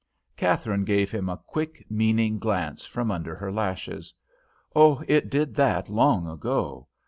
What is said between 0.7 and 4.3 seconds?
gave him a quick, meaning glance from under her lashes.